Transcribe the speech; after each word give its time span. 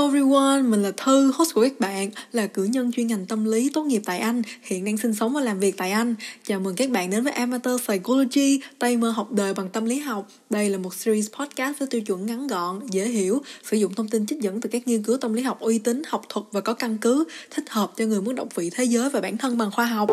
Hello 0.00 0.12
everyone, 0.12 0.62
mình 0.62 0.82
là 0.82 0.90
Thư, 0.96 1.32
host 1.34 1.54
của 1.54 1.62
các 1.62 1.80
bạn, 1.80 2.10
là 2.32 2.46
cử 2.46 2.64
nhân 2.64 2.92
chuyên 2.92 3.06
ngành 3.06 3.26
tâm 3.26 3.44
lý 3.44 3.70
tốt 3.74 3.82
nghiệp 3.82 4.02
tại 4.04 4.18
Anh, 4.18 4.42
hiện 4.62 4.84
đang 4.84 4.96
sinh 4.96 5.14
sống 5.14 5.32
và 5.32 5.40
làm 5.40 5.60
việc 5.60 5.76
tại 5.76 5.90
Anh. 5.90 6.14
Chào 6.46 6.60
mừng 6.60 6.76
các 6.76 6.90
bạn 6.90 7.10
đến 7.10 7.24
với 7.24 7.32
Amateur 7.32 7.80
Psychology, 7.80 8.60
tay 8.78 8.96
mơ 8.96 9.10
học 9.10 9.32
đời 9.32 9.54
bằng 9.54 9.68
tâm 9.68 9.84
lý 9.84 9.98
học. 9.98 10.28
Đây 10.50 10.70
là 10.70 10.78
một 10.78 10.94
series 10.94 11.30
podcast 11.38 11.78
với 11.78 11.88
tiêu 11.88 12.00
chuẩn 12.00 12.26
ngắn 12.26 12.46
gọn, 12.46 12.80
dễ 12.90 13.08
hiểu, 13.08 13.42
sử 13.70 13.76
dụng 13.76 13.94
thông 13.94 14.08
tin 14.08 14.26
trích 14.26 14.40
dẫn 14.40 14.60
từ 14.60 14.68
các 14.72 14.88
nghiên 14.88 15.02
cứu 15.02 15.16
tâm 15.16 15.32
lý 15.32 15.42
học 15.42 15.60
uy 15.60 15.78
tín, 15.78 16.02
học 16.06 16.22
thuật 16.28 16.46
và 16.52 16.60
có 16.60 16.74
căn 16.74 16.98
cứ, 16.98 17.24
thích 17.50 17.70
hợp 17.70 17.92
cho 17.96 18.04
người 18.04 18.20
muốn 18.20 18.34
động 18.34 18.48
vị 18.54 18.70
thế 18.70 18.84
giới 18.84 19.10
và 19.10 19.20
bản 19.20 19.38
thân 19.38 19.58
bằng 19.58 19.70
khoa 19.70 19.84
học. 19.84 20.10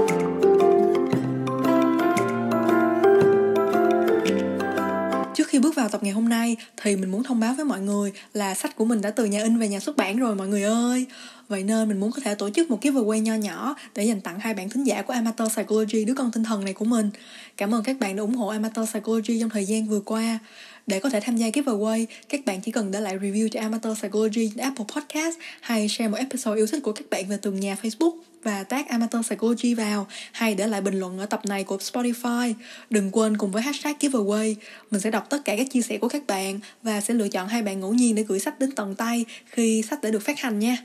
Khi 5.58 5.62
bước 5.62 5.76
vào 5.76 5.90
tập 5.90 6.04
ngày 6.04 6.14
hôm 6.14 6.30
nay 6.30 6.58
thì 6.82 6.96
mình 6.96 7.12
muốn 7.12 7.24
thông 7.24 7.40
báo 7.40 7.54
với 7.54 7.66
mọi 7.66 7.80
người 7.80 8.12
là 8.34 8.54
sách 8.54 8.76
của 8.76 8.86
mình 8.86 9.02
đã 9.02 9.12
từ 9.12 9.26
nhà 9.26 9.44
in 9.44 9.58
về 9.58 9.68
nhà 9.68 9.80
xuất 9.80 9.98
bản 9.98 10.18
rồi 10.18 10.36
mọi 10.36 10.48
người 10.48 10.64
ơi. 10.64 11.06
Vậy 11.50 11.64
nên 11.64 11.90
mình 11.90 12.00
muốn 12.00 12.12
có 12.12 12.22
thể 12.24 12.36
tổ 12.36 12.50
chức 12.50 12.72
một 12.72 12.82
giveaway 12.82 13.22
nho 13.22 13.34
nhỏ 13.34 13.76
để 13.96 14.04
dành 14.04 14.22
tặng 14.22 14.40
hai 14.40 14.54
bạn 14.54 14.70
thính 14.70 14.84
giả 14.84 15.02
của 15.02 15.14
Amateur 15.14 15.52
Psychology 15.52 16.06
đứa 16.06 16.14
con 16.14 16.32
tinh 16.32 16.44
thần 16.44 16.66
này 16.66 16.74
của 16.74 16.86
mình. 16.86 17.10
Cảm 17.58 17.74
ơn 17.74 17.84
các 17.84 18.00
bạn 18.00 18.16
đã 18.16 18.22
ủng 18.22 18.36
hộ 18.36 18.48
Amateur 18.48 18.90
Psychology 18.90 19.40
trong 19.40 19.50
thời 19.50 19.66
gian 19.66 19.88
vừa 19.88 20.00
qua. 20.00 20.40
Để 20.88 21.00
có 21.00 21.10
thể 21.10 21.20
tham 21.20 21.38
gia 21.38 21.48
giveaway, 21.48 22.06
các 22.30 22.46
bạn 22.46 22.62
chỉ 22.62 22.72
cần 22.72 22.92
để 22.92 23.00
lại 23.00 23.18
review 23.18 23.48
cho 23.48 23.60
Amateur 23.60 23.98
Psychology 23.98 24.50
trên 24.50 24.64
Apple 24.64 24.86
Podcast 24.96 25.38
hay 25.62 25.88
share 25.88 26.08
một 26.08 26.18
episode 26.18 26.60
yêu 26.60 26.68
thích 26.68 26.84
của 26.84 26.92
các 26.92 27.10
bạn 27.10 27.28
về 27.30 27.38
từng 27.42 27.60
nhà 27.60 27.78
Facebook 27.82 28.18
và 28.48 28.64
tag 28.64 28.88
Amateur 28.88 29.26
Psychology 29.26 29.74
vào 29.74 30.08
hay 30.32 30.56
để 30.56 30.68
lại 30.68 30.82
bình 30.82 31.00
luận 31.00 31.20
ở 31.20 31.26
tập 31.26 31.42
này 31.46 31.64
của 31.64 31.78
Spotify. 31.78 32.54
Đừng 32.90 33.12
quên 33.12 33.38
cùng 33.38 33.52
với 33.52 33.62
hashtag 33.62 33.94
giveaway, 34.00 34.56
mình 34.92 35.02
sẽ 35.02 35.12
đọc 35.12 35.30
tất 35.30 35.46
cả 35.46 35.56
các 35.58 35.68
chia 35.72 35.82
sẻ 35.82 35.98
của 35.98 36.08
các 36.08 36.28
bạn 36.28 36.60
và 36.84 37.02
sẽ 37.02 37.14
lựa 37.14 37.28
chọn 37.28 37.48
hai 37.48 37.62
bạn 37.62 37.80
ngẫu 37.80 37.94
nhiên 37.94 38.16
để 38.16 38.24
gửi 38.24 38.40
sách 38.40 38.60
đến 38.60 38.72
tận 38.72 38.96
tay 38.96 39.26
khi 39.46 39.84
sách 39.90 40.02
đã 40.02 40.10
được 40.10 40.22
phát 40.22 40.40
hành 40.40 40.60
nha. 40.60 40.78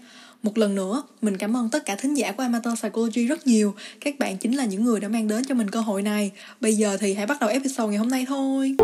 Một 0.42 0.58
lần 0.58 0.74
nữa, 0.74 1.02
mình 1.22 1.36
cảm 1.36 1.56
ơn 1.56 1.68
tất 1.68 1.86
cả 1.86 1.94
thính 1.94 2.14
giả 2.14 2.32
của 2.32 2.42
Amateur 2.42 2.78
Psychology 2.78 3.26
rất 3.26 3.46
nhiều. 3.46 3.74
Các 4.00 4.18
bạn 4.18 4.36
chính 4.36 4.56
là 4.56 4.64
những 4.64 4.84
người 4.84 5.00
đã 5.00 5.08
mang 5.08 5.28
đến 5.28 5.44
cho 5.44 5.54
mình 5.54 5.70
cơ 5.70 5.80
hội 5.80 6.02
này. 6.02 6.30
Bây 6.60 6.74
giờ 6.74 6.96
thì 7.00 7.14
hãy 7.14 7.26
bắt 7.26 7.40
đầu 7.40 7.50
episode 7.50 7.88
ngày 7.88 7.98
hôm 7.98 8.08
nay 8.08 8.24
thôi. 8.28 8.76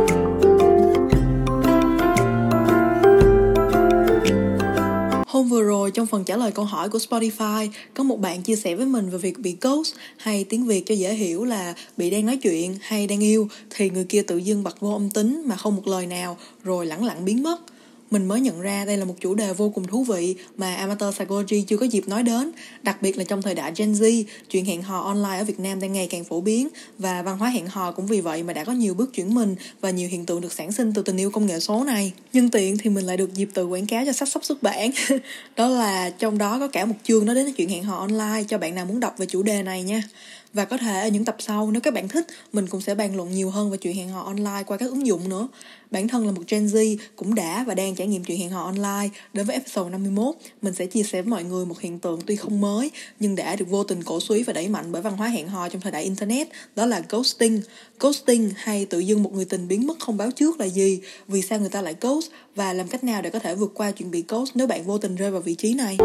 Rồi 5.89 5.92
trong 5.92 6.06
phần 6.06 6.25
trả 6.25 6.36
lời 6.36 6.53
câu 6.53 6.64
hỏi 6.64 6.89
của 6.89 6.98
Spotify, 6.98 7.69
có 7.94 8.05
một 8.05 8.20
bạn 8.20 8.42
chia 8.42 8.56
sẻ 8.56 8.75
với 8.75 8.86
mình 8.86 9.11
về 9.11 9.19
việc 9.19 9.39
bị 9.39 9.56
ghost, 9.61 9.94
hay 10.17 10.44
tiếng 10.44 10.67
Việt 10.67 10.86
cho 10.86 10.94
dễ 10.94 11.14
hiểu 11.14 11.44
là 11.44 11.75
bị 11.97 12.11
đang 12.11 12.27
nói 12.27 12.36
chuyện 12.36 12.77
hay 12.81 13.06
đang 13.06 13.22
yêu, 13.22 13.48
thì 13.70 13.91
người 13.91 14.05
kia 14.05 14.22
tự 14.22 14.36
dưng 14.36 14.62
bật 14.62 14.81
vô 14.81 14.92
âm 14.92 15.11
tính 15.11 15.42
mà 15.47 15.56
không 15.56 15.77
một 15.77 15.86
lời 15.86 16.06
nào, 16.06 16.36
rồi 16.64 16.86
lẳng 16.86 17.05
lặng 17.05 17.25
biến 17.25 17.42
mất 17.42 17.61
mình 18.11 18.27
mới 18.27 18.41
nhận 18.41 18.61
ra 18.61 18.84
đây 18.84 18.97
là 18.97 19.05
một 19.05 19.14
chủ 19.20 19.34
đề 19.34 19.53
vô 19.53 19.69
cùng 19.69 19.87
thú 19.87 20.05
vị 20.05 20.34
mà 20.56 20.75
Amateur 20.75 21.14
Psychology 21.14 21.62
chưa 21.62 21.77
có 21.77 21.87
dịp 21.87 22.09
nói 22.09 22.23
đến, 22.23 22.50
đặc 22.83 23.03
biệt 23.03 23.19
là 23.19 23.25
trong 23.25 23.42
thời 23.42 23.55
đại 23.55 23.73
Gen 23.77 23.92
Z, 23.92 24.25
chuyện 24.50 24.65
hẹn 24.65 24.83
hò 24.83 25.00
online 25.00 25.39
ở 25.39 25.45
Việt 25.45 25.61
Nam 25.61 25.81
đang 25.81 25.92
ngày 25.92 26.06
càng 26.11 26.25
phổ 26.25 26.41
biến 26.41 26.69
và 26.98 27.23
văn 27.23 27.39
hóa 27.39 27.48
hẹn 27.48 27.67
hò 27.67 27.92
cũng 27.92 28.06
vì 28.06 28.20
vậy 28.20 28.42
mà 28.42 28.53
đã 28.53 28.65
có 28.65 28.73
nhiều 28.73 28.95
bước 28.95 29.12
chuyển 29.15 29.34
mình 29.34 29.56
và 29.81 29.91
nhiều 29.91 30.09
hiện 30.09 30.27
tượng 30.27 30.41
được 30.41 30.53
sản 30.53 30.73
sinh 30.73 30.92
từ 30.92 31.03
tình 31.03 31.17
yêu 31.17 31.31
công 31.31 31.47
nghệ 31.47 31.61
số 31.61 31.84
này. 31.84 32.12
Nhân 32.33 32.50
tiện 32.50 32.78
thì 32.78 32.91
mình 32.91 33.06
lại 33.06 33.17
được 33.17 33.34
dịp 33.34 33.48
từ 33.55 33.67
quảng 33.67 33.87
cáo 33.87 34.05
cho 34.06 34.12
sách 34.12 34.28
sắp 34.28 34.45
xuất 34.45 34.62
bản. 34.62 34.91
đó 35.56 35.69
là 35.69 36.11
trong 36.11 36.39
đó 36.39 36.59
có 36.59 36.69
cả 36.69 36.84
một 36.84 36.95
chương 37.03 37.27
nói 37.27 37.34
đến 37.34 37.53
chuyện 37.53 37.69
hẹn 37.69 37.84
hò 37.84 37.98
online 37.98 38.45
cho 38.48 38.59
bạn 38.59 38.75
nào 38.75 38.84
muốn 38.84 39.00
đọc 39.00 39.15
về 39.19 39.27
chủ 39.27 39.43
đề 39.43 39.62
này 39.62 39.83
nha. 39.83 40.03
Và 40.53 40.65
có 40.65 40.77
thể 40.77 41.00
ở 41.00 41.09
những 41.09 41.25
tập 41.25 41.37
sau 41.39 41.70
nếu 41.70 41.81
các 41.81 41.95
bạn 41.95 42.09
thích, 42.09 42.27
mình 42.53 42.67
cũng 42.67 42.81
sẽ 42.81 42.95
bàn 42.95 43.17
luận 43.17 43.33
nhiều 43.33 43.50
hơn 43.50 43.70
về 43.70 43.77
chuyện 43.77 43.97
hẹn 43.97 44.09
hò 44.09 44.22
online 44.22 44.62
qua 44.67 44.77
các 44.77 44.87
ứng 44.87 45.06
dụng 45.06 45.28
nữa. 45.28 45.48
Bản 45.91 46.08
thân 46.08 46.27
là 46.27 46.33
một 46.33 46.42
Gen 46.48 46.67
Z 46.67 46.97
cũng 47.17 47.34
đã 47.34 47.64
và 47.67 47.75
đang 47.75 47.94
trải 47.94 48.06
nghiệm 48.06 48.25
chuyện 48.25 48.39
hẹn 48.39 48.50
hò 48.50 48.64
online. 48.64 49.08
Đến 49.33 49.47
với 49.47 49.55
episode 49.55 49.91
51, 49.91 50.34
mình 50.62 50.75
sẽ 50.75 50.86
chia 50.86 51.03
sẻ 51.03 51.22
với 51.22 51.31
mọi 51.31 51.44
người 51.44 51.67
một 51.67 51.81
hiện 51.81 51.99
tượng 51.99 52.21
tuy 52.26 52.37
không 52.37 52.60
mới 52.60 52.91
nhưng 53.21 53.34
đã 53.34 53.56
được 53.56 53.69
vô 53.69 53.84
tình 53.84 54.03
cổ 54.03 54.21
suý 54.21 54.43
và 54.43 54.53
đẩy 54.53 54.69
mạnh 54.69 54.93
bởi 54.93 55.03
văn 55.03 55.16
hóa 55.16 55.28
hẹn 55.28 55.49
hò 55.49 55.69
trong 55.69 55.81
thời 55.81 55.93
đại 55.93 56.03
internet, 56.03 56.49
đó 56.76 56.87
là 56.87 57.03
ghosting. 57.09 57.60
Ghosting 58.00 58.50
hay 58.56 58.87
tự 58.87 58.99
dưng 58.99 59.22
một 59.22 59.32
người 59.32 59.44
tình 59.44 59.69
biến 59.69 59.87
mất 59.87 59.99
không 59.99 60.16
báo 60.16 60.31
trước 60.31 60.60
là 60.60 60.66
gì? 60.66 61.00
Vì 61.28 61.43
sao 61.43 61.59
người 61.59 61.71
ta 61.71 61.82
lại 61.82 61.94
ghost 62.00 62.31
và 62.55 62.72
làm 62.72 62.88
cách 62.88 63.05
nào 63.05 63.22
để 63.22 63.31
có 63.31 63.38
thể 63.38 63.55
vượt 63.55 63.72
qua 63.75 63.91
chuyện 63.91 64.10
bị 64.10 64.25
ghost 64.28 64.50
nếu 64.55 64.66
bạn 64.66 64.84
vô 64.84 64.99
tình 64.99 65.16
rơi 65.16 65.31
vào 65.31 65.41
vị 65.41 65.55
trí 65.55 65.75
này? 65.75 65.97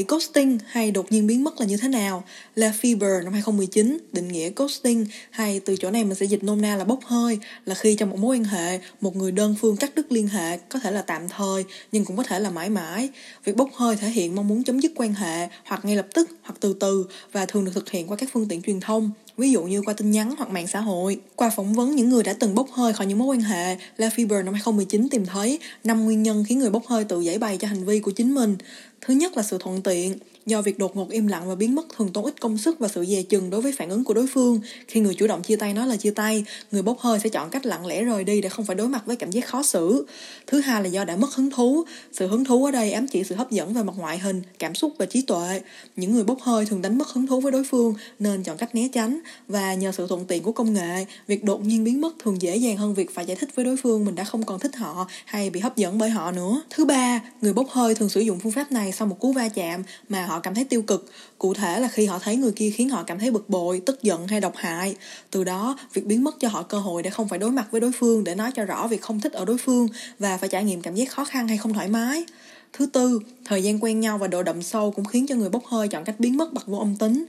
Vậy 0.00 0.04
ghosting 0.08 0.58
hay 0.66 0.90
đột 0.90 1.12
nhiên 1.12 1.26
biến 1.26 1.44
mất 1.44 1.60
là 1.60 1.66
như 1.66 1.76
thế 1.76 1.88
nào? 1.88 2.24
La 2.54 2.72
Fiber 2.82 3.24
năm 3.24 3.32
2019 3.32 3.98
định 4.12 4.28
nghĩa 4.28 4.50
ghosting 4.56 5.06
hay 5.30 5.60
từ 5.60 5.76
chỗ 5.76 5.90
này 5.90 6.04
mình 6.04 6.14
sẽ 6.14 6.26
dịch 6.26 6.44
nôm 6.44 6.62
na 6.62 6.76
là 6.76 6.84
bốc 6.84 7.00
hơi, 7.04 7.38
là 7.66 7.74
khi 7.74 7.94
trong 7.94 8.10
một 8.10 8.18
mối 8.18 8.36
quan 8.36 8.44
hệ, 8.44 8.80
một 9.00 9.16
người 9.16 9.32
đơn 9.32 9.54
phương 9.60 9.76
cắt 9.76 9.94
đứt 9.94 10.12
liên 10.12 10.28
hệ, 10.28 10.56
có 10.56 10.78
thể 10.78 10.90
là 10.90 11.02
tạm 11.02 11.28
thời, 11.28 11.64
nhưng 11.92 12.04
cũng 12.04 12.16
có 12.16 12.22
thể 12.22 12.40
là 12.40 12.50
mãi 12.50 12.70
mãi. 12.70 13.08
Việc 13.44 13.56
bốc 13.56 13.70
hơi 13.74 13.96
thể 13.96 14.08
hiện 14.08 14.34
mong 14.34 14.48
muốn 14.48 14.64
chấm 14.64 14.80
dứt 14.80 14.92
quan 14.94 15.14
hệ, 15.14 15.48
hoặc 15.64 15.84
ngay 15.84 15.96
lập 15.96 16.06
tức, 16.14 16.30
hoặc 16.42 16.54
từ 16.60 16.76
từ, 16.80 17.06
và 17.32 17.46
thường 17.46 17.64
được 17.64 17.72
thực 17.74 17.90
hiện 17.90 18.06
qua 18.06 18.16
các 18.16 18.28
phương 18.32 18.48
tiện 18.48 18.62
truyền 18.62 18.80
thông 18.80 19.10
ví 19.36 19.50
dụ 19.50 19.62
như 19.62 19.82
qua 19.82 19.94
tin 19.94 20.10
nhắn 20.10 20.34
hoặc 20.38 20.50
mạng 20.50 20.66
xã 20.66 20.80
hội. 20.80 21.20
Qua 21.36 21.50
phỏng 21.50 21.74
vấn 21.74 21.96
những 21.96 22.08
người 22.08 22.22
đã 22.22 22.32
từng 22.32 22.54
bốc 22.54 22.70
hơi 22.72 22.92
khỏi 22.92 23.06
những 23.06 23.18
mối 23.18 23.28
quan 23.28 23.40
hệ, 23.40 23.76
Lefebvre 23.96 24.44
năm 24.44 24.54
2019 24.54 25.08
tìm 25.10 25.26
thấy 25.26 25.58
5 25.84 26.04
nguyên 26.04 26.22
nhân 26.22 26.44
khiến 26.48 26.58
người 26.58 26.70
bốc 26.70 26.86
hơi 26.86 27.04
tự 27.04 27.20
giải 27.20 27.38
bày 27.38 27.58
cho 27.58 27.68
hành 27.68 27.84
vi 27.84 28.00
của 28.00 28.10
chính 28.10 28.34
mình. 28.34 28.56
Thứ 29.00 29.14
nhất 29.14 29.36
là 29.36 29.42
sự 29.42 29.58
thuận 29.60 29.82
tiện, 29.82 30.18
do 30.46 30.62
việc 30.62 30.78
đột 30.78 30.96
ngột 30.96 31.10
im 31.10 31.26
lặng 31.26 31.48
và 31.48 31.54
biến 31.54 31.74
mất 31.74 31.86
thường 31.96 32.12
tốn 32.12 32.24
ít 32.24 32.40
công 32.40 32.58
sức 32.58 32.78
và 32.78 32.88
sự 32.88 33.04
dè 33.04 33.22
chừng 33.22 33.50
đối 33.50 33.60
với 33.60 33.72
phản 33.72 33.88
ứng 33.88 34.04
của 34.04 34.14
đối 34.14 34.26
phương. 34.26 34.60
Khi 34.88 35.00
người 35.00 35.14
chủ 35.14 35.26
động 35.26 35.42
chia 35.42 35.56
tay 35.56 35.74
nói 35.74 35.86
là 35.86 35.96
chia 35.96 36.10
tay, 36.10 36.44
người 36.72 36.82
bốc 36.82 37.00
hơi 37.00 37.20
sẽ 37.20 37.28
chọn 37.28 37.50
cách 37.50 37.66
lặng 37.66 37.86
lẽ 37.86 38.04
rời 38.04 38.24
đi 38.24 38.40
để 38.40 38.48
không 38.48 38.64
phải 38.64 38.76
đối 38.76 38.88
mặt 38.88 39.02
với 39.06 39.16
cảm 39.16 39.30
giác 39.30 39.46
khó 39.46 39.62
xử. 39.62 40.06
Thứ 40.46 40.60
hai 40.60 40.82
là 40.82 40.88
do 40.88 41.04
đã 41.04 41.16
mất 41.16 41.34
hứng 41.34 41.50
thú. 41.50 41.84
Sự 42.12 42.26
hứng 42.26 42.44
thú 42.44 42.64
ở 42.64 42.70
đây 42.70 42.92
ám 42.92 43.06
chỉ 43.06 43.24
sự 43.24 43.34
hấp 43.34 43.50
dẫn 43.50 43.72
về 43.72 43.82
mặt 43.82 43.94
ngoại 43.96 44.18
hình, 44.18 44.42
cảm 44.58 44.74
xúc 44.74 44.92
và 44.98 45.06
trí 45.06 45.22
tuệ. 45.22 45.60
Những 45.96 46.12
người 46.12 46.24
bốc 46.24 46.40
hơi 46.40 46.66
thường 46.66 46.82
đánh 46.82 46.98
mất 46.98 47.08
hứng 47.08 47.26
thú 47.26 47.40
với 47.40 47.52
đối 47.52 47.64
phương 47.64 47.94
nên 48.18 48.42
chọn 48.42 48.56
cách 48.56 48.74
né 48.74 48.88
tránh 48.92 49.20
và 49.48 49.74
nhờ 49.74 49.92
sự 49.92 50.06
thuận 50.06 50.24
tiện 50.24 50.42
của 50.42 50.52
công 50.52 50.72
nghệ, 50.72 51.06
việc 51.26 51.44
đột 51.44 51.64
nhiên 51.64 51.84
biến 51.84 52.00
mất 52.00 52.14
thường 52.18 52.42
dễ 52.42 52.56
dàng 52.56 52.76
hơn 52.76 52.94
việc 52.94 53.14
phải 53.14 53.26
giải 53.26 53.36
thích 53.36 53.50
với 53.54 53.64
đối 53.64 53.76
phương 53.76 54.04
mình 54.04 54.14
đã 54.14 54.24
không 54.24 54.42
còn 54.42 54.58
thích 54.58 54.76
họ 54.76 55.06
hay 55.24 55.50
bị 55.50 55.60
hấp 55.60 55.76
dẫn 55.76 55.98
bởi 55.98 56.10
họ 56.10 56.32
nữa. 56.32 56.62
Thứ 56.70 56.84
ba, 56.84 57.20
người 57.40 57.52
bốc 57.52 57.70
hơi 57.70 57.94
thường 57.94 58.08
sử 58.08 58.20
dụng 58.20 58.38
phương 58.40 58.52
pháp 58.52 58.72
này 58.72 58.92
sau 58.92 59.06
một 59.06 59.16
cú 59.20 59.32
va 59.32 59.48
chạm 59.48 59.82
mà 60.08 60.26
họ 60.30 60.40
cảm 60.40 60.54
thấy 60.54 60.64
tiêu 60.64 60.82
cực. 60.82 61.06
Cụ 61.38 61.54
thể 61.54 61.80
là 61.80 61.88
khi 61.88 62.06
họ 62.06 62.18
thấy 62.18 62.36
người 62.36 62.52
kia 62.52 62.70
khiến 62.70 62.88
họ 62.88 63.02
cảm 63.02 63.18
thấy 63.18 63.30
bực 63.30 63.48
bội, 63.48 63.82
tức 63.86 64.02
giận 64.02 64.28
hay 64.28 64.40
độc 64.40 64.52
hại. 64.56 64.96
Từ 65.30 65.44
đó, 65.44 65.78
việc 65.92 66.06
biến 66.06 66.24
mất 66.24 66.36
cho 66.40 66.48
họ 66.48 66.62
cơ 66.62 66.78
hội 66.78 67.02
để 67.02 67.10
không 67.10 67.28
phải 67.28 67.38
đối 67.38 67.50
mặt 67.50 67.66
với 67.70 67.80
đối 67.80 67.92
phương, 67.92 68.24
để 68.24 68.34
nói 68.34 68.52
cho 68.54 68.64
rõ 68.64 68.86
việc 68.86 69.02
không 69.02 69.20
thích 69.20 69.32
ở 69.32 69.44
đối 69.44 69.58
phương 69.58 69.88
và 70.18 70.36
phải 70.36 70.48
trải 70.48 70.64
nghiệm 70.64 70.82
cảm 70.82 70.94
giác 70.94 71.10
khó 71.10 71.24
khăn 71.24 71.48
hay 71.48 71.58
không 71.58 71.74
thoải 71.74 71.88
mái. 71.88 72.24
Thứ 72.72 72.86
tư, 72.86 73.20
thời 73.44 73.62
gian 73.62 73.84
quen 73.84 74.00
nhau 74.00 74.18
và 74.18 74.28
độ 74.28 74.42
đậm 74.42 74.62
sâu 74.62 74.90
cũng 74.90 75.04
khiến 75.04 75.26
cho 75.26 75.34
người 75.34 75.48
bốc 75.48 75.66
hơi 75.66 75.88
chọn 75.88 76.04
cách 76.04 76.14
biến 76.18 76.36
mất 76.36 76.52
bằng 76.52 76.64
vô 76.66 76.78
âm 76.78 76.96
tính. 76.96 77.24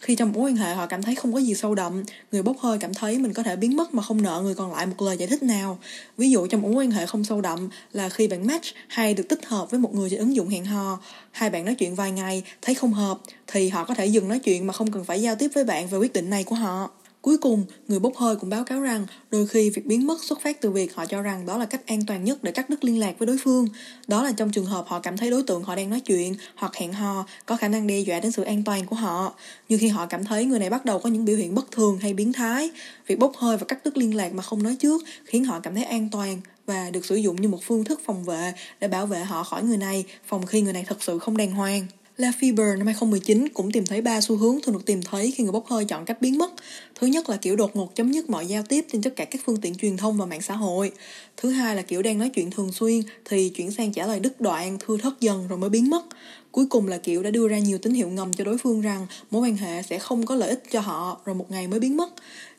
Khi 0.00 0.14
trong 0.14 0.32
mối 0.32 0.50
quan 0.50 0.56
hệ 0.56 0.74
họ 0.74 0.86
cảm 0.86 1.02
thấy 1.02 1.14
không 1.14 1.32
có 1.32 1.38
gì 1.38 1.54
sâu 1.54 1.74
đậm, 1.74 2.04
người 2.32 2.42
bốc 2.42 2.58
hơi 2.58 2.78
cảm 2.78 2.94
thấy 2.94 3.18
mình 3.18 3.32
có 3.32 3.42
thể 3.42 3.56
biến 3.56 3.76
mất 3.76 3.94
mà 3.94 4.02
không 4.02 4.22
nợ 4.22 4.40
người 4.44 4.54
còn 4.54 4.72
lại 4.72 4.86
một 4.86 5.02
lời 5.02 5.16
giải 5.16 5.28
thích 5.28 5.42
nào. 5.42 5.78
Ví 6.16 6.30
dụ 6.30 6.46
trong 6.46 6.62
mối 6.62 6.72
quan 6.72 6.90
hệ 6.90 7.06
không 7.06 7.24
sâu 7.24 7.40
đậm 7.40 7.68
là 7.92 8.08
khi 8.08 8.28
bạn 8.28 8.46
match 8.46 8.66
hay 8.88 9.14
được 9.14 9.28
tích 9.28 9.46
hợp 9.46 9.70
với 9.70 9.80
một 9.80 9.94
người 9.94 10.10
trên 10.10 10.18
ứng 10.18 10.34
dụng 10.34 10.48
hẹn 10.48 10.64
hò, 10.64 10.98
hai 11.30 11.50
bạn 11.50 11.64
nói 11.64 11.74
chuyện 11.74 11.94
vài 11.94 12.10
ngày, 12.10 12.42
thấy 12.62 12.74
không 12.74 12.92
hợp, 12.92 13.18
thì 13.46 13.68
họ 13.68 13.84
có 13.84 13.94
thể 13.94 14.06
dừng 14.06 14.28
nói 14.28 14.38
chuyện 14.38 14.66
mà 14.66 14.72
không 14.72 14.90
cần 14.90 15.04
phải 15.04 15.22
giao 15.22 15.36
tiếp 15.36 15.50
với 15.54 15.64
bạn 15.64 15.88
về 15.88 15.98
quyết 15.98 16.12
định 16.12 16.30
này 16.30 16.44
của 16.44 16.56
họ. 16.56 16.90
Cuối 17.26 17.38
cùng, 17.38 17.64
người 17.88 17.98
bốc 17.98 18.16
hơi 18.16 18.36
cũng 18.36 18.50
báo 18.50 18.64
cáo 18.64 18.80
rằng 18.80 19.06
đôi 19.30 19.46
khi 19.46 19.70
việc 19.70 19.86
biến 19.86 20.06
mất 20.06 20.24
xuất 20.24 20.40
phát 20.40 20.60
từ 20.60 20.70
việc 20.70 20.94
họ 20.94 21.06
cho 21.06 21.22
rằng 21.22 21.46
đó 21.46 21.58
là 21.58 21.64
cách 21.66 21.86
an 21.86 22.00
toàn 22.06 22.24
nhất 22.24 22.38
để 22.42 22.52
cắt 22.52 22.70
đứt 22.70 22.84
liên 22.84 23.00
lạc 23.00 23.18
với 23.18 23.26
đối 23.26 23.38
phương. 23.44 23.68
Đó 24.06 24.22
là 24.22 24.32
trong 24.32 24.50
trường 24.50 24.64
hợp 24.64 24.84
họ 24.88 25.00
cảm 25.00 25.16
thấy 25.16 25.30
đối 25.30 25.42
tượng 25.42 25.62
họ 25.62 25.76
đang 25.76 25.90
nói 25.90 26.00
chuyện 26.00 26.34
hoặc 26.54 26.76
hẹn 26.76 26.92
hò 26.92 27.26
có 27.46 27.56
khả 27.56 27.68
năng 27.68 27.86
đe 27.86 27.98
dọa 27.98 28.20
đến 28.20 28.32
sự 28.32 28.42
an 28.42 28.62
toàn 28.64 28.86
của 28.86 28.96
họ. 28.96 29.34
Như 29.68 29.78
khi 29.78 29.88
họ 29.88 30.06
cảm 30.06 30.24
thấy 30.24 30.44
người 30.44 30.58
này 30.58 30.70
bắt 30.70 30.84
đầu 30.84 30.98
có 30.98 31.10
những 31.10 31.24
biểu 31.24 31.36
hiện 31.36 31.54
bất 31.54 31.70
thường 31.70 31.98
hay 31.98 32.14
biến 32.14 32.32
thái, 32.32 32.70
việc 33.06 33.18
bốc 33.18 33.32
hơi 33.36 33.56
và 33.56 33.64
cắt 33.68 33.84
đứt 33.84 33.96
liên 33.96 34.16
lạc 34.16 34.32
mà 34.32 34.42
không 34.42 34.62
nói 34.62 34.76
trước 34.76 35.02
khiến 35.24 35.44
họ 35.44 35.60
cảm 35.60 35.74
thấy 35.74 35.84
an 35.84 36.08
toàn 36.12 36.40
và 36.66 36.90
được 36.90 37.06
sử 37.06 37.16
dụng 37.16 37.42
như 37.42 37.48
một 37.48 37.62
phương 37.62 37.84
thức 37.84 38.00
phòng 38.04 38.24
vệ 38.24 38.52
để 38.80 38.88
bảo 38.88 39.06
vệ 39.06 39.18
họ 39.18 39.42
khỏi 39.42 39.62
người 39.62 39.78
này 39.78 40.04
phòng 40.26 40.46
khi 40.46 40.60
người 40.60 40.72
này 40.72 40.84
thật 40.88 41.02
sự 41.02 41.18
không 41.18 41.36
đàng 41.36 41.50
hoàng. 41.50 41.86
Lafiber 42.18 42.78
năm 42.78 42.86
2019 42.86 43.48
cũng 43.48 43.70
tìm 43.70 43.86
thấy 43.86 44.00
ba 44.00 44.20
xu 44.20 44.36
hướng 44.36 44.58
thường 44.62 44.74
được 44.74 44.86
tìm 44.86 45.02
thấy 45.02 45.30
khi 45.30 45.44
người 45.44 45.52
bốc 45.52 45.66
hơi 45.66 45.84
chọn 45.84 46.04
cách 46.04 46.20
biến 46.20 46.38
mất. 46.38 46.52
Thứ 46.94 47.06
nhất 47.06 47.28
là 47.28 47.36
kiểu 47.36 47.56
đột 47.56 47.76
ngột 47.76 47.94
chấm 47.94 48.12
dứt 48.12 48.30
mọi 48.30 48.46
giao 48.46 48.62
tiếp 48.62 48.86
trên 48.92 49.02
tất 49.02 49.16
cả 49.16 49.24
các 49.24 49.40
phương 49.44 49.56
tiện 49.56 49.74
truyền 49.74 49.96
thông 49.96 50.16
và 50.16 50.26
mạng 50.26 50.42
xã 50.42 50.56
hội. 50.56 50.92
Thứ 51.36 51.50
hai 51.50 51.76
là 51.76 51.82
kiểu 51.82 52.02
đang 52.02 52.18
nói 52.18 52.28
chuyện 52.28 52.50
thường 52.50 52.72
xuyên 52.72 53.00
thì 53.24 53.48
chuyển 53.48 53.70
sang 53.70 53.92
trả 53.92 54.06
lời 54.06 54.20
đứt 54.20 54.40
đoạn, 54.40 54.78
thưa 54.86 54.96
thất 54.96 55.20
dần 55.20 55.48
rồi 55.48 55.58
mới 55.58 55.70
biến 55.70 55.90
mất. 55.90 56.04
Cuối 56.52 56.66
cùng 56.66 56.88
là 56.88 56.98
kiểu 56.98 57.22
đã 57.22 57.30
đưa 57.30 57.48
ra 57.48 57.58
nhiều 57.58 57.78
tín 57.78 57.94
hiệu 57.94 58.08
ngầm 58.08 58.32
cho 58.32 58.44
đối 58.44 58.58
phương 58.58 58.80
rằng 58.80 59.06
mối 59.30 59.48
quan 59.48 59.56
hệ 59.56 59.82
sẽ 59.82 59.98
không 59.98 60.26
có 60.26 60.34
lợi 60.34 60.48
ích 60.48 60.62
cho 60.70 60.80
họ 60.80 61.20
rồi 61.24 61.34
một 61.34 61.50
ngày 61.50 61.68
mới 61.68 61.80
biến 61.80 61.96
mất. 61.96 62.08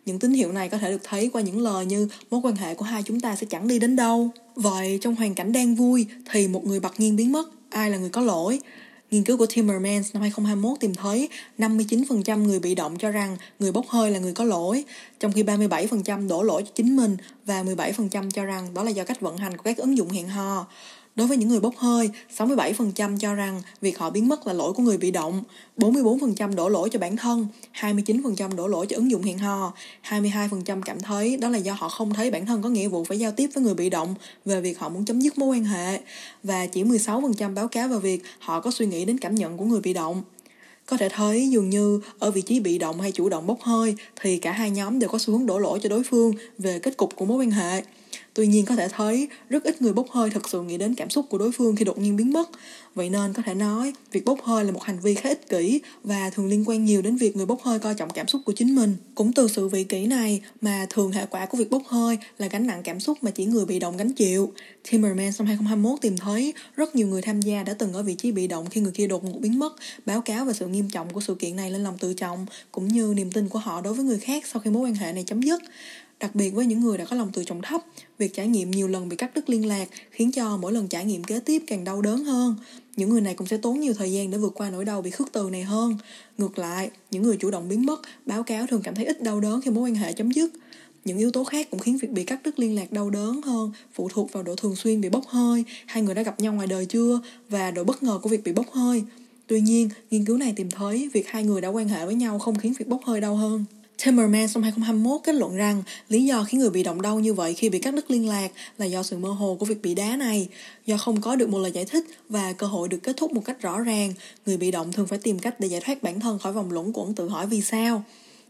Những 0.06 0.20
tín 0.20 0.34
hiệu 0.34 0.52
này 0.52 0.70
có 0.70 0.78
thể 0.78 0.92
được 0.92 1.02
thấy 1.04 1.30
qua 1.34 1.42
những 1.42 1.62
lời 1.62 1.86
như 1.86 2.08
mối 2.32 2.42
quan 2.44 2.56
hệ 2.56 2.76
của 2.76 2.86
hai 2.86 3.04
chúng 3.04 3.20
ta 3.20 3.36
sẽ 3.36 3.48
chẳng 3.50 3.68
đi 3.68 3.80
đến 3.80 3.96
đâu. 3.96 4.30
Vậy 4.56 5.00
trong 5.02 5.16
hoàn 5.16 5.36
cảnh 5.36 5.52
đang 5.52 5.76
vui 5.76 6.06
thì 6.32 6.48
một 6.48 6.66
người 6.66 6.80
bật 6.80 7.00
nhiên 7.00 7.16
biến 7.16 7.32
mất, 7.32 7.50
ai 7.70 7.90
là 7.90 7.98
người 7.98 8.10
có 8.10 8.22
lỗi? 8.22 8.60
Nghiên 9.12 9.24
cứu 9.24 9.38
của 9.38 9.46
Timmermans 9.46 10.14
năm 10.14 10.22
2021 10.22 10.80
tìm 10.80 10.94
thấy 10.94 11.30
59% 11.58 12.38
người 12.38 12.60
bị 12.60 12.76
động 12.76 12.98
cho 12.98 13.12
rằng 13.12 13.38
người 13.60 13.72
bốc 13.72 13.88
hơi 13.88 14.12
là 14.12 14.20
người 14.20 14.34
có 14.34 14.44
lỗi, 14.44 14.86
trong 15.20 15.32
khi 15.32 15.44
37% 15.44 16.28
đổ 16.28 16.44
lỗi 16.44 16.64
cho 16.64 16.72
chính 16.76 16.96
mình 16.96 17.18
và 17.46 17.64
17% 17.64 18.30
cho 18.32 18.46
rằng 18.46 18.74
đó 18.74 18.84
là 18.84 18.92
do 18.92 19.04
cách 19.04 19.22
vận 19.22 19.38
hành 19.38 19.58
của 19.58 19.64
các 19.64 19.78
ứng 19.78 19.98
dụng 19.98 20.10
hẹn 20.10 20.28
hò. 20.28 20.68
Đối 21.18 21.28
với 21.28 21.38
những 21.38 21.50
người 21.50 21.60
bốc 21.60 21.78
hơi, 21.78 22.10
67% 22.38 23.18
cho 23.18 23.34
rằng 23.34 23.62
việc 23.82 23.98
họ 23.98 24.10
biến 24.10 24.28
mất 24.28 24.48
là 24.48 24.54
lỗi 24.54 24.74
của 24.74 24.84
người 24.84 24.98
bị 24.98 25.12
động, 25.12 25.44
44% 25.78 26.56
đổ 26.56 26.70
lỗi 26.70 26.90
cho 26.90 27.00
bản 27.00 27.18
thân, 27.18 27.48
29% 27.74 28.56
đổ 28.56 28.68
lỗi 28.68 28.86
cho 28.90 28.96
ứng 28.96 29.12
dụng 29.12 29.24
hẹn 29.24 29.38
hò, 29.38 29.74
22% 30.10 30.82
cảm 30.86 31.00
thấy 31.00 31.38
đó 31.38 31.50
là 31.50 31.58
do 31.58 31.74
họ 31.74 31.90
không 31.90 32.14
thấy 32.14 32.32
bản 32.32 32.46
thân 32.46 32.62
có 32.62 32.70
nghĩa 32.70 32.88
vụ 32.88 33.04
phải 33.04 33.20
giao 33.20 33.32
tiếp 33.32 33.50
với 33.54 33.64
người 33.64 33.74
bị 33.74 33.90
động 33.90 34.16
về 34.46 34.62
việc 34.62 34.80
họ 34.80 34.90
muốn 34.90 35.06
chấm 35.06 35.20
dứt 35.20 35.38
mối 35.38 35.58
quan 35.58 35.66
hệ, 35.66 36.00
và 36.44 36.66
chỉ 36.66 36.84
16% 36.84 37.54
báo 37.54 37.68
cáo 37.68 37.88
về 37.88 38.00
việc 38.00 38.24
họ 38.40 38.60
có 38.60 38.72
suy 38.72 38.86
nghĩ 38.86 39.06
đến 39.06 39.18
cảm 39.18 39.36
nhận 39.36 39.58
của 39.58 39.66
người 39.66 39.82
bị 39.82 39.94
động. 39.94 40.24
Có 40.86 40.98
thể 40.98 41.10
thấy 41.10 41.50
dường 41.50 41.70
như 41.70 42.02
ở 42.20 42.32
vị 42.32 42.42
trí 42.42 42.60
bị 42.60 42.78
động 42.78 43.02
hay 43.02 43.12
chủ 43.12 43.30
động 43.30 43.48
bốc 43.48 43.62
hơi 43.62 43.96
thì 44.22 44.38
cả 44.38 44.52
hai 44.52 44.70
nhóm 44.70 45.00
đều 45.00 45.10
có 45.10 45.18
xu 45.18 45.34
hướng 45.34 45.46
đổ 45.46 45.60
lỗi 45.60 45.80
cho 45.84 45.90
đối 45.90 46.04
phương 46.04 46.34
về 46.58 46.80
kết 46.80 46.98
cục 46.98 47.16
của 47.16 47.26
mối 47.26 47.38
quan 47.38 47.52
hệ. 47.52 47.82
Tuy 48.38 48.48
nhiên 48.48 48.66
có 48.66 48.76
thể 48.76 48.88
thấy 48.88 49.28
rất 49.50 49.64
ít 49.64 49.82
người 49.82 49.94
bốc 49.94 50.08
hơi 50.12 50.30
thực 50.30 50.50
sự 50.50 50.62
nghĩ 50.62 50.78
đến 50.78 50.96
cảm 50.96 51.10
xúc 51.10 51.26
của 51.30 51.38
đối 51.38 51.52
phương 51.52 51.76
khi 51.76 51.86
đột 51.86 51.98
nhiên 51.98 52.16
biến 52.16 52.34
mất. 52.34 52.50
Vậy 52.96 53.10
nên 53.10 53.34
có 53.34 53.44
thể 53.46 53.54
nói 53.54 53.94
việc 54.12 54.26
bốc 54.26 54.44
hơi 54.44 54.66
là 54.66 54.72
một 54.72 54.84
hành 54.84 55.00
vi 55.00 55.16
khá 55.16 55.30
ích 55.30 55.50
kỷ 55.50 55.82
và 56.04 56.30
thường 56.30 56.48
liên 56.48 56.64
quan 56.70 56.86
nhiều 56.86 57.02
đến 57.02 57.16
việc 57.16 57.36
người 57.36 57.46
bốc 57.46 57.62
hơi 57.62 57.80
coi 57.80 57.96
trọng 57.96 58.10
cảm 58.10 58.28
xúc 58.28 58.42
của 58.46 58.52
chính 58.52 58.76
mình. 58.76 58.96
Cũng 59.16 59.34
từ 59.34 59.48
sự 59.48 59.68
vị 59.68 59.84
kỷ 59.84 60.08
này 60.08 60.42
mà 60.62 60.86
thường 60.90 61.12
hệ 61.12 61.26
quả 61.26 61.46
của 61.46 61.58
việc 61.58 61.70
bốc 61.70 61.82
hơi 61.88 62.18
là 62.38 62.48
gánh 62.48 62.68
nặng 62.68 62.82
cảm 62.84 63.00
xúc 63.00 63.18
mà 63.22 63.32
chỉ 63.32 63.46
người 63.46 63.66
bị 63.66 63.80
động 63.80 63.98
gánh 63.98 64.14
chịu. 64.14 64.54
Timmerman 64.92 65.32
năm 65.40 65.48
2021 65.48 66.02
tìm 66.02 66.18
thấy 66.18 66.54
rất 66.76 66.96
nhiều 66.96 67.08
người 67.08 67.22
tham 67.22 67.42
gia 67.42 67.64
đã 67.64 67.74
từng 67.74 67.94
ở 67.94 68.04
vị 68.04 68.16
trí 68.16 68.32
bị 68.32 68.48
động 68.48 68.66
khi 68.70 68.82
người 68.82 68.92
kia 68.92 69.08
đột 69.08 69.24
ngột 69.24 69.40
biến 69.40 69.60
mất, 69.60 69.76
báo 70.06 70.22
cáo 70.22 70.46
về 70.46 70.54
sự 70.54 70.68
nghiêm 70.68 70.90
trọng 70.90 71.14
của 71.14 71.22
sự 71.22 71.36
kiện 71.36 71.56
này 71.56 71.72
lên 71.72 71.84
lòng 71.84 71.98
tự 72.00 72.14
trọng 72.14 72.46
cũng 72.72 72.88
như 72.88 73.14
niềm 73.16 73.32
tin 73.32 73.50
của 73.50 73.60
họ 73.60 73.82
đối 73.82 73.94
với 73.94 74.06
người 74.06 74.20
khác 74.20 74.44
sau 74.48 74.62
khi 74.62 74.70
mối 74.70 74.90
quan 74.90 74.96
hệ 74.96 75.14
này 75.14 75.24
chấm 75.24 75.42
dứt. 75.42 75.62
Đặc 76.20 76.36
biệt 76.36 76.50
với 76.50 76.66
những 76.66 76.80
người 76.80 76.98
đã 76.98 77.06
có 77.06 77.16
lòng 77.16 77.32
tự 77.32 77.44
trọng 77.44 77.62
thấp, 77.62 77.82
việc 78.18 78.34
trải 78.34 78.48
nghiệm 78.48 78.72
nhiều 78.72 78.88
lần 78.88 79.10
bị 79.10 79.16
cắt 79.16 79.34
đứt 79.36 79.50
liên 79.50 79.66
lạc 79.66 79.90
khiến 80.12 80.32
cho 80.32 80.58
mỗi 80.58 80.74
lần 80.74 80.88
trải 80.88 81.06
nghiệm 81.06 81.24
kế 81.24 81.40
tiếp 81.40 81.64
càng 81.68 81.84
đau 81.84 82.02
đớn 82.02 82.24
hơn. 82.24 82.56
Những 82.96 83.10
người 83.10 83.22
này 83.22 83.34
cũng 83.34 83.48
sẽ 83.48 83.58
tốn 83.58 83.80
nhiều 83.80 83.94
thời 83.94 84.12
gian 84.12 84.32
để 84.32 84.38
vượt 84.38 84.54
qua 84.56 84.70
nỗi 84.70 84.86
đau 84.86 85.02
bị 85.02 85.12
khước 85.12 85.32
từ 85.32 85.50
này 85.50 85.64
hơn. 85.64 85.98
Ngược 86.38 86.60
lại, 86.60 86.90
những 87.12 87.24
người 87.24 87.38
chủ 87.38 87.52
động 87.52 87.70
biến 87.70 87.86
mất, 87.86 88.02
báo 88.26 88.44
cáo 88.44 88.68
thường 88.68 88.82
cảm 88.84 88.96
thấy 88.96 89.06
ít 89.06 89.24
đau 89.24 89.40
đớn 89.40 89.62
khi 89.62 89.72
mối 89.72 89.90
quan 89.90 89.96
hệ 89.96 90.14
chấm 90.14 90.32
dứt. 90.32 90.52
Những 91.06 91.18
yếu 91.18 91.32
tố 91.32 91.44
khác 91.44 91.68
cũng 91.72 91.80
khiến 91.80 91.98
việc 91.98 92.12
bị 92.12 92.24
cắt 92.24 92.44
đứt 92.44 92.60
liên 92.60 92.76
lạc 92.76 92.92
đau 92.92 93.10
đớn 93.10 93.42
hơn, 93.42 93.72
phụ 93.94 94.10
thuộc 94.10 94.32
vào 94.32 94.44
độ 94.44 94.56
thường 94.56 94.76
xuyên 94.76 95.02
bị 95.02 95.10
bốc 95.10 95.28
hơi, 95.28 95.64
hai 95.86 96.04
người 96.04 96.16
đã 96.16 96.22
gặp 96.22 96.40
nhau 96.40 96.54
ngoài 96.54 96.68
đời 96.68 96.86
chưa 96.86 97.22
và 97.50 97.72
độ 97.72 97.84
bất 97.84 98.04
ngờ 98.04 98.20
của 98.22 98.30
việc 98.30 98.44
bị 98.44 98.54
bốc 98.54 98.72
hơi. 98.72 99.04
Tuy 99.48 99.62
nhiên, 99.62 99.90
nghiên 100.12 100.26
cứu 100.26 100.38
này 100.38 100.54
tìm 100.56 100.70
thấy 100.70 101.10
việc 101.14 101.28
hai 101.28 101.44
người 101.44 101.62
đã 101.62 101.68
quan 101.68 101.90
hệ 101.90 102.06
với 102.06 102.16
nhau 102.16 102.40
không 102.40 102.56
khiến 102.56 102.74
việc 102.80 102.88
bốc 102.88 103.02
hơi 103.06 103.22
đau 103.22 103.36
hơn. 103.36 103.66
Timmerman 104.06 104.48
năm 104.54 104.64
2021 104.64 105.22
kết 105.24 105.36
luận 105.36 105.56
rằng 105.56 105.84
lý 106.10 106.26
do 106.26 106.44
khiến 106.44 106.60
người 106.60 106.70
bị 106.70 106.84
động 106.84 107.02
đau 107.02 107.20
như 107.20 107.34
vậy 107.34 107.54
khi 107.54 107.70
bị 107.70 107.80
cắt 107.80 107.94
đứt 107.94 108.12
liên 108.12 108.30
lạc 108.30 108.52
là 108.78 108.86
do 108.86 109.04
sự 109.04 109.18
mơ 109.18 109.30
hồ 109.30 109.58
của 109.60 109.66
việc 109.66 109.82
bị 109.82 109.96
đá 109.96 110.16
này. 110.16 110.48
Do 110.86 110.98
không 110.98 111.22
có 111.22 111.36
được 111.36 111.50
một 111.50 111.58
lời 111.58 111.72
giải 111.72 111.86
thích 111.86 112.06
và 112.30 112.54
cơ 112.54 112.68
hội 112.68 112.88
được 112.88 112.98
kết 113.04 113.18
thúc 113.18 113.34
một 113.34 113.42
cách 113.46 113.62
rõ 113.62 113.80
ràng, 113.80 114.14
người 114.46 114.58
bị 114.58 114.72
động 114.72 114.92
thường 114.92 115.08
phải 115.08 115.20
tìm 115.20 115.40
cách 115.40 115.60
để 115.60 115.68
giải 115.68 115.82
thoát 115.82 116.04
bản 116.04 116.20
thân 116.20 116.40
khỏi 116.40 116.54
vòng 116.54 116.72
luẩn 116.72 116.92
quẩn 116.94 117.14
tự 117.14 117.30
hỏi 117.30 117.48
vì 117.48 117.62
sao. 117.62 118.04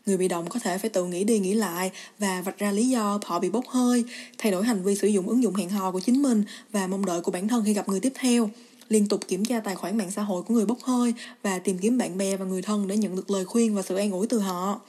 Người 0.05 0.17
bị 0.17 0.27
động 0.27 0.49
có 0.49 0.59
thể 0.59 0.77
phải 0.77 0.89
tự 0.89 1.05
nghĩ 1.05 1.23
đi 1.23 1.39
nghĩ 1.39 1.53
lại 1.53 1.91
và 2.19 2.41
vạch 2.41 2.57
ra 2.57 2.71
lý 2.71 2.89
do 2.89 3.19
họ 3.25 3.39
bị 3.39 3.49
bốc 3.49 3.67
hơi, 3.67 4.03
thay 4.37 4.51
đổi 4.51 4.63
hành 4.63 4.83
vi 4.83 4.95
sử 4.95 5.07
dụng 5.07 5.27
ứng 5.27 5.43
dụng 5.43 5.55
hẹn 5.55 5.69
hò 5.69 5.91
của 5.91 5.99
chính 5.99 6.21
mình 6.21 6.43
và 6.71 6.87
mong 6.87 7.05
đợi 7.05 7.21
của 7.21 7.31
bản 7.31 7.47
thân 7.47 7.63
khi 7.65 7.73
gặp 7.73 7.89
người 7.89 7.99
tiếp 7.99 8.13
theo 8.19 8.49
liên 8.89 9.07
tục 9.07 9.21
kiểm 9.27 9.45
tra 9.45 9.59
tài 9.59 9.75
khoản 9.75 9.97
mạng 9.97 10.11
xã 10.11 10.21
hội 10.21 10.43
của 10.43 10.53
người 10.53 10.65
bốc 10.65 10.77
hơi 10.83 11.13
và 11.43 11.59
tìm 11.59 11.77
kiếm 11.77 11.97
bạn 11.97 12.17
bè 12.17 12.37
và 12.37 12.45
người 12.45 12.61
thân 12.61 12.87
để 12.87 12.97
nhận 12.97 13.15
được 13.15 13.31
lời 13.31 13.45
khuyên 13.45 13.75
và 13.75 13.81
sự 13.81 13.95
an 13.95 14.11
ủi 14.11 14.27
từ 14.27 14.39
họ. 14.39 14.81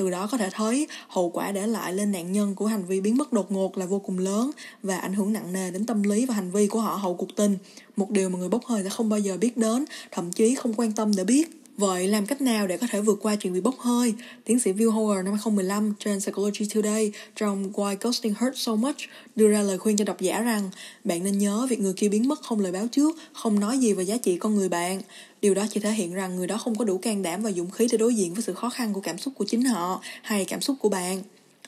Từ 0.00 0.10
đó 0.10 0.28
có 0.30 0.38
thể 0.38 0.50
thấy 0.52 0.86
hậu 1.08 1.30
quả 1.30 1.52
để 1.52 1.66
lại 1.66 1.92
lên 1.92 2.12
nạn 2.12 2.32
nhân 2.32 2.54
của 2.54 2.66
hành 2.66 2.84
vi 2.84 3.00
biến 3.00 3.16
mất 3.16 3.32
đột 3.32 3.52
ngột 3.52 3.78
là 3.78 3.86
vô 3.86 3.98
cùng 3.98 4.18
lớn 4.18 4.50
và 4.82 4.98
ảnh 4.98 5.14
hưởng 5.14 5.32
nặng 5.32 5.52
nề 5.52 5.70
đến 5.70 5.86
tâm 5.86 6.02
lý 6.02 6.26
và 6.26 6.34
hành 6.34 6.50
vi 6.50 6.66
của 6.66 6.80
họ 6.80 6.94
hậu 6.96 7.14
cuộc 7.14 7.36
tình. 7.36 7.58
Một 7.96 8.10
điều 8.10 8.28
mà 8.28 8.38
người 8.38 8.48
bốc 8.48 8.64
hơi 8.64 8.82
sẽ 8.82 8.88
không 8.88 9.08
bao 9.08 9.18
giờ 9.18 9.36
biết 9.36 9.56
đến, 9.56 9.84
thậm 10.10 10.32
chí 10.32 10.54
không 10.54 10.74
quan 10.74 10.92
tâm 10.92 11.12
để 11.16 11.24
biết. 11.24 11.59
Vậy 11.80 12.08
làm 12.08 12.26
cách 12.26 12.40
nào 12.40 12.66
để 12.66 12.76
có 12.76 12.86
thể 12.90 13.00
vượt 13.00 13.18
qua 13.22 13.36
chuyện 13.36 13.52
bị 13.52 13.60
bốc 13.60 13.78
hơi? 13.78 14.14
Tiến 14.44 14.60
sĩ 14.60 14.72
Bill 14.72 14.90
Howard 14.90 15.24
năm 15.24 15.32
2015 15.32 15.94
trên 15.98 16.20
Psychology 16.20 16.66
Today 16.74 17.12
trong 17.36 17.72
Why 17.72 17.96
Ghosting 18.00 18.34
Hurts 18.40 18.58
So 18.66 18.74
Much 18.74 18.96
đưa 19.36 19.48
ra 19.48 19.62
lời 19.62 19.78
khuyên 19.78 19.96
cho 19.96 20.04
độc 20.04 20.20
giả 20.20 20.40
rằng 20.40 20.70
bạn 21.04 21.24
nên 21.24 21.38
nhớ 21.38 21.66
việc 21.70 21.80
người 21.80 21.92
kia 21.92 22.08
biến 22.08 22.28
mất 22.28 22.40
không 22.42 22.60
lời 22.60 22.72
báo 22.72 22.86
trước, 22.86 23.16
không 23.32 23.60
nói 23.60 23.78
gì 23.78 23.92
về 23.92 24.04
giá 24.04 24.16
trị 24.16 24.36
con 24.36 24.54
người 24.54 24.68
bạn. 24.68 25.00
Điều 25.40 25.54
đó 25.54 25.66
chỉ 25.70 25.80
thể 25.80 25.90
hiện 25.90 26.14
rằng 26.14 26.36
người 26.36 26.46
đó 26.46 26.56
không 26.56 26.78
có 26.78 26.84
đủ 26.84 26.98
can 26.98 27.22
đảm 27.22 27.42
và 27.42 27.52
dũng 27.52 27.70
khí 27.70 27.88
để 27.92 27.98
đối 27.98 28.14
diện 28.14 28.34
với 28.34 28.42
sự 28.42 28.54
khó 28.54 28.70
khăn 28.70 28.92
của 28.92 29.00
cảm 29.00 29.18
xúc 29.18 29.34
của 29.36 29.44
chính 29.44 29.64
họ 29.64 30.00
hay 30.22 30.44
cảm 30.44 30.60
xúc 30.60 30.76
của 30.80 30.88
bạn. 30.88 31.22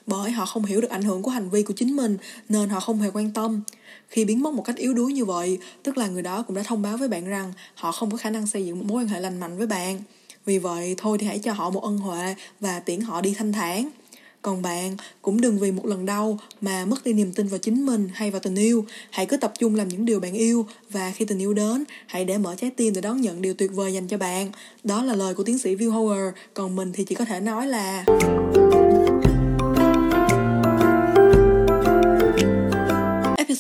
Bởi 0.07 0.31
họ 0.31 0.47
không 0.47 0.65
hiểu 0.65 0.81
được 0.81 0.91
ảnh 0.91 1.03
hưởng 1.03 1.23
của 1.23 1.31
hành 1.31 1.51
vi 1.51 1.63
của 1.63 1.75
chính 1.77 1.97
mình 1.97 2.17
nên 2.49 2.69
họ 2.69 2.81
không 2.81 2.99
hề 2.99 3.11
quan 3.15 3.31
tâm. 3.31 3.63
Khi 4.09 4.25
biến 4.25 4.43
mất 4.43 4.55
một 4.55 4.63
cách 4.63 4.77
yếu 4.77 4.95
đuối 4.95 5.13
như 5.13 5.25
vậy, 5.25 5.59
tức 5.83 5.99
là 5.99 6.09
người 6.09 6.23
đó 6.23 6.43
cũng 6.43 6.57
đã 6.57 6.63
thông 6.63 6.83
báo 6.83 6.97
với 6.97 7.09
bạn 7.09 7.25
rằng 7.27 7.53
họ 7.75 7.93
không 7.93 8.11
có 8.11 8.17
khả 8.17 8.31
năng 8.31 8.47
xây 8.47 8.67
dựng 8.67 8.79
một 8.79 8.85
mối 8.89 9.03
quan 9.03 9.09
hệ 9.09 9.21
lành 9.21 9.41
mạnh 9.41 9.59
với 9.59 9.67
bạn. 9.67 10.01
Vì 10.47 10.59
vậy, 10.59 10.95
thôi 10.99 11.19
thì 11.19 11.27
hãy 11.27 11.39
cho 11.39 11.53
họ 11.53 11.71
một 11.71 11.83
ân 11.83 11.99
huệ 11.99 12.35
và 12.61 12.81
tiễn 12.81 13.01
họ 13.01 13.21
đi 13.21 13.35
thanh 13.35 13.53
thản. 13.53 13.89
Còn 14.43 14.63
bạn 14.63 14.97
cũng 15.23 15.41
đừng 15.41 15.59
vì 15.59 15.73
một 15.73 15.87
lần 15.87 16.07
đau 16.07 16.39
mà 16.61 16.85
mất 16.85 17.05
đi 17.05 17.13
niềm 17.13 17.33
tin 17.33 17.47
vào 17.47 17.59
chính 17.59 17.87
mình 17.87 18.09
hay 18.15 18.31
vào 18.31 18.41
tình 18.41 18.55
yêu. 18.55 18.85
Hãy 19.11 19.27
cứ 19.27 19.37
tập 19.37 19.53
trung 19.59 19.75
làm 19.75 19.89
những 19.89 20.05
điều 20.05 20.21
bạn 20.21 20.33
yêu 20.33 20.67
và 20.91 21.11
khi 21.11 21.25
tình 21.25 21.39
yêu 21.39 21.55
đến, 21.55 21.85
hãy 22.07 22.25
để 22.25 22.39
mở 22.39 22.55
trái 22.55 22.71
tim 22.71 22.95
để 22.95 23.01
đón 23.01 23.21
nhận 23.21 23.43
điều 23.43 23.55
tuyệt 23.55 23.71
vời 23.75 23.93
dành 23.93 24.09
cho 24.09 24.19
bạn. 24.19 24.51
Đó 24.85 25.03
là 25.03 25.15
lời 25.15 25.35
của 25.35 25.45
tiến 25.45 25.59
sĩ 25.59 25.77
Bill 25.77 25.91
Howard, 25.91 26.33
còn 26.55 26.77
mình 26.77 26.93
thì 26.93 27.05
chỉ 27.05 27.15
có 27.15 27.25
thể 27.25 27.41
nói 27.41 27.67
là... 27.67 28.05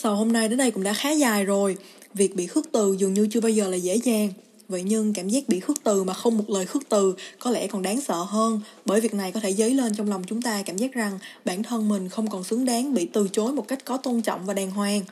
Episode 0.02 0.18
hôm 0.18 0.32
nay 0.32 0.48
đến 0.48 0.58
đây 0.58 0.70
cũng 0.70 0.82
đã 0.82 0.92
khá 0.92 1.10
dài 1.10 1.44
rồi. 1.44 1.76
Việc 2.14 2.36
bị 2.36 2.46
khước 2.46 2.72
từ 2.72 2.96
dường 2.98 3.14
như 3.14 3.28
chưa 3.30 3.40
bao 3.40 3.50
giờ 3.50 3.68
là 3.68 3.76
dễ 3.76 3.96
dàng. 3.96 4.28
Vậy 4.68 4.82
nhưng 4.82 5.12
cảm 5.12 5.28
giác 5.28 5.48
bị 5.48 5.60
khước 5.60 5.76
từ 5.84 6.04
mà 6.04 6.14
không 6.14 6.38
một 6.38 6.50
lời 6.50 6.66
khước 6.66 6.82
từ 6.88 7.14
có 7.38 7.50
lẽ 7.50 7.66
còn 7.66 7.82
đáng 7.82 8.00
sợ 8.00 8.14
hơn 8.14 8.60
bởi 8.84 9.00
việc 9.00 9.14
này 9.14 9.32
có 9.32 9.40
thể 9.40 9.52
dấy 9.52 9.74
lên 9.74 9.94
trong 9.94 10.08
lòng 10.08 10.22
chúng 10.26 10.42
ta 10.42 10.62
cảm 10.62 10.76
giác 10.76 10.92
rằng 10.92 11.18
bản 11.44 11.62
thân 11.62 11.88
mình 11.88 12.08
không 12.08 12.30
còn 12.30 12.44
xứng 12.44 12.64
đáng 12.64 12.94
bị 12.94 13.06
từ 13.12 13.28
chối 13.32 13.52
một 13.52 13.68
cách 13.68 13.84
có 13.84 13.96
tôn 13.96 14.22
trọng 14.22 14.46
và 14.46 14.54
đàng 14.54 14.70
hoàng. 14.70 15.02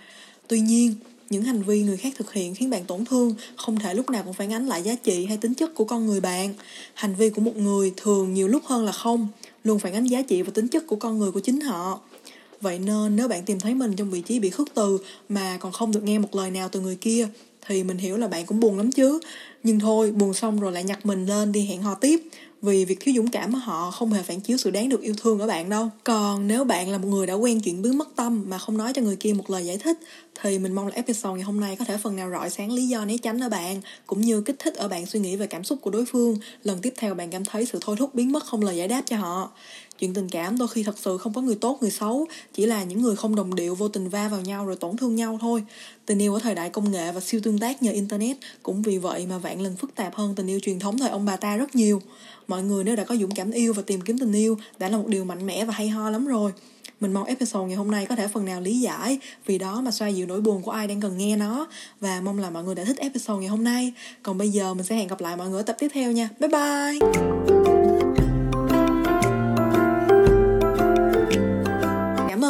Tuy 0.48 0.60
nhiên, 0.60 0.94
những 1.30 1.42
hành 1.42 1.62
vi 1.62 1.82
người 1.82 1.96
khác 1.96 2.14
thực 2.16 2.32
hiện 2.32 2.54
khiến 2.54 2.70
bạn 2.70 2.84
tổn 2.84 3.04
thương 3.04 3.34
không 3.56 3.78
thể 3.78 3.94
lúc 3.94 4.10
nào 4.10 4.22
cũng 4.22 4.34
phản 4.34 4.52
ánh 4.52 4.66
lại 4.66 4.82
giá 4.82 4.94
trị 4.94 5.26
hay 5.26 5.36
tính 5.36 5.54
chất 5.54 5.74
của 5.74 5.84
con 5.84 6.06
người 6.06 6.20
bạn. 6.20 6.54
Hành 6.94 7.14
vi 7.14 7.30
của 7.30 7.40
một 7.40 7.56
người 7.56 7.92
thường 7.96 8.34
nhiều 8.34 8.48
lúc 8.48 8.64
hơn 8.64 8.84
là 8.84 8.92
không, 8.92 9.28
luôn 9.64 9.78
phản 9.78 9.94
ánh 9.94 10.04
giá 10.04 10.22
trị 10.22 10.42
và 10.42 10.50
tính 10.54 10.68
chất 10.68 10.86
của 10.86 10.96
con 10.96 11.18
người 11.18 11.32
của 11.32 11.40
chính 11.40 11.60
họ. 11.60 12.00
Vậy 12.60 12.78
nên 12.78 13.16
nếu 13.16 13.28
bạn 13.28 13.44
tìm 13.44 13.60
thấy 13.60 13.74
mình 13.74 13.96
trong 13.96 14.10
vị 14.10 14.20
trí 14.20 14.38
bị 14.38 14.50
khước 14.50 14.68
từ 14.74 14.98
mà 15.28 15.56
còn 15.60 15.72
không 15.72 15.92
được 15.92 16.02
nghe 16.02 16.18
một 16.18 16.34
lời 16.34 16.50
nào 16.50 16.68
từ 16.68 16.80
người 16.80 16.96
kia 16.96 17.28
thì 17.66 17.82
mình 17.82 17.98
hiểu 17.98 18.16
là 18.16 18.28
bạn 18.28 18.46
cũng 18.46 18.60
buồn 18.60 18.76
lắm 18.76 18.92
chứ. 18.92 19.20
Nhưng 19.62 19.80
thôi, 19.80 20.10
buồn 20.10 20.34
xong 20.34 20.60
rồi 20.60 20.72
lại 20.72 20.84
nhặt 20.84 21.06
mình 21.06 21.26
lên 21.26 21.52
đi 21.52 21.64
hẹn 21.64 21.82
hò 21.82 21.94
tiếp 21.94 22.20
vì 22.62 22.84
việc 22.84 23.00
thiếu 23.00 23.14
dũng 23.16 23.30
cảm 23.30 23.52
của 23.52 23.58
họ 23.58 23.90
không 23.90 24.12
hề 24.12 24.22
phản 24.22 24.40
chiếu 24.40 24.56
sự 24.56 24.70
đáng 24.70 24.88
được 24.88 25.02
yêu 25.02 25.14
thương 25.22 25.38
ở 25.38 25.46
bạn 25.46 25.68
đâu. 25.68 25.88
Còn 26.04 26.48
nếu 26.48 26.64
bạn 26.64 26.88
là 26.88 26.98
một 26.98 27.08
người 27.08 27.26
đã 27.26 27.34
quen 27.34 27.60
chuyện 27.60 27.82
biến 27.82 27.98
mất 27.98 28.08
tâm 28.16 28.44
mà 28.48 28.58
không 28.58 28.76
nói 28.76 28.92
cho 28.92 29.02
người 29.02 29.16
kia 29.16 29.32
một 29.32 29.50
lời 29.50 29.66
giải 29.66 29.78
thích 29.78 29.98
thì 30.42 30.58
mình 30.58 30.72
mong 30.72 30.86
là 30.86 30.92
episode 30.94 31.34
ngày 31.34 31.42
hôm 31.42 31.60
nay 31.60 31.76
có 31.76 31.84
thể 31.84 31.96
phần 31.96 32.16
nào 32.16 32.30
rọi 32.30 32.50
sáng 32.50 32.72
lý 32.72 32.88
do 32.88 33.04
né 33.04 33.16
tránh 33.16 33.40
ở 33.40 33.48
bạn, 33.48 33.80
cũng 34.06 34.20
như 34.20 34.40
kích 34.40 34.56
thích 34.58 34.74
ở 34.74 34.88
bạn 34.88 35.06
suy 35.06 35.20
nghĩ 35.20 35.36
về 35.36 35.46
cảm 35.46 35.64
xúc 35.64 35.78
của 35.82 35.90
đối 35.90 36.04
phương. 36.04 36.36
Lần 36.64 36.80
tiếp 36.80 36.94
theo 36.96 37.14
bạn 37.14 37.30
cảm 37.30 37.44
thấy 37.44 37.66
sự 37.66 37.78
thôi 37.80 37.96
thúc 37.98 38.14
biến 38.14 38.32
mất 38.32 38.44
không 38.44 38.62
lời 38.62 38.76
giải 38.76 38.88
đáp 38.88 39.02
cho 39.06 39.16
họ. 39.16 39.50
Chuyện 39.98 40.14
tình 40.14 40.28
cảm 40.28 40.58
đôi 40.58 40.68
khi 40.68 40.82
thật 40.82 40.98
sự 40.98 41.18
không 41.18 41.32
có 41.34 41.40
người 41.40 41.54
tốt, 41.54 41.78
người 41.80 41.90
xấu, 41.90 42.26
Chỉ 42.54 42.66
là 42.66 42.84
những 42.84 43.02
người 43.02 43.16
không 43.16 43.36
đồng 43.36 43.54
điệu, 43.54 43.74
vô 43.74 43.88
tình 43.88 44.08
va 44.08 44.28
vào 44.28 44.40
nhau 44.40 44.66
rồi 44.66 44.76
tổn 44.76 44.96
thương 44.96 45.16
nhau 45.16 45.38
thôi 45.40 45.62
Tình 46.06 46.22
yêu 46.22 46.34
ở 46.34 46.40
thời 46.40 46.54
đại 46.54 46.70
công 46.70 46.92
nghệ 46.92 47.12
và 47.12 47.20
siêu 47.20 47.40
tương 47.44 47.58
tác 47.58 47.82
nhờ 47.82 47.92
Internet, 47.92 48.36
Cũng 48.62 48.82
vì 48.82 48.98
vậy 48.98 49.26
mà 49.26 49.38
vạn 49.38 49.60
lần 49.60 49.76
phức 49.76 49.94
tạp 49.94 50.14
hơn 50.14 50.34
tình 50.34 50.46
yêu 50.46 50.60
truyền 50.62 50.78
thống 50.78 50.98
thời 50.98 51.10
ông 51.10 51.24
bà 51.24 51.36
ta 51.36 51.56
rất 51.56 51.74
nhiều 51.74 52.02
Mọi 52.48 52.62
người 52.62 52.84
nếu 52.84 52.96
đã 52.96 53.04
có 53.04 53.16
dũng 53.16 53.34
cảm 53.34 53.50
yêu 53.50 53.72
và 53.72 53.82
tìm 53.82 54.00
kiếm 54.00 54.18
tình 54.18 54.32
yêu, 54.32 54.58
Đã 54.78 54.88
là 54.88 54.96
một 54.96 55.06
điều 55.06 55.24
mạnh 55.24 55.46
mẽ 55.46 55.64
và 55.64 55.72
hay 55.72 55.88
ho 55.88 56.10
lắm 56.10 56.26
rồi 56.26 56.52
mình 57.00 57.12
mong 57.12 57.24
episode 57.24 57.66
ngày 57.66 57.76
hôm 57.76 57.90
nay 57.90 58.06
có 58.06 58.16
thể 58.16 58.28
phần 58.28 58.44
nào 58.44 58.60
lý 58.60 58.80
giải 58.80 59.18
vì 59.46 59.58
đó 59.58 59.80
mà 59.80 59.90
xoa 59.90 60.08
dịu 60.08 60.26
nỗi 60.26 60.40
buồn 60.40 60.62
của 60.62 60.70
ai 60.70 60.86
đang 60.86 61.00
cần 61.00 61.18
nghe 61.18 61.36
nó. 61.36 61.66
Và 62.00 62.20
mong 62.20 62.38
là 62.38 62.50
mọi 62.50 62.64
người 62.64 62.74
đã 62.74 62.84
thích 62.84 62.98
episode 62.98 63.40
ngày 63.40 63.48
hôm 63.48 63.64
nay. 63.64 63.92
Còn 64.22 64.38
bây 64.38 64.50
giờ 64.50 64.74
mình 64.74 64.86
sẽ 64.86 64.96
hẹn 64.96 65.08
gặp 65.08 65.20
lại 65.20 65.36
mọi 65.36 65.48
người 65.48 65.60
ở 65.60 65.62
tập 65.62 65.76
tiếp 65.78 65.88
theo 65.94 66.12
nha. 66.12 66.28
Bye 66.40 66.48
bye! 66.48 67.59